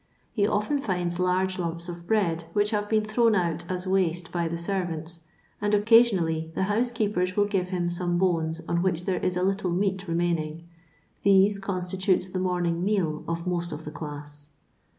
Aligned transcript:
He 0.33 0.47
often 0.47 0.79
finds 0.81 1.19
large 1.19 1.59
lump* 1.59 1.87
of 1.87 2.07
bread 2.07 2.45
which 2.53 2.71
have 2.71 2.89
been 2.89 3.03
thrown 3.05 3.35
out 3.35 3.65
as 3.69 3.85
waste 3.85 4.31
by 4.31 4.47
the 4.47 4.57
servants, 4.57 5.19
and 5.61 5.75
occasionally 5.75 6.51
the 6.55 6.63
house 6.63 6.89
keepers 6.89 7.37
will 7.37 7.45
give 7.45 7.69
him 7.69 7.87
some 7.87 8.17
bones 8.17 8.61
on 8.67 8.81
which 8.81 9.05
there 9.05 9.19
is 9.23 9.37
a 9.37 9.43
little 9.43 9.69
meat 9.69 10.07
remaining; 10.07 10.67
these 11.21 11.59
constitute 11.59 12.33
the 12.33 12.39
morning 12.39 12.83
meal 12.83 13.23
of 13.27 13.45
most 13.45 13.71
of 13.71 13.85
the 13.85 13.91
class. 13.91 14.49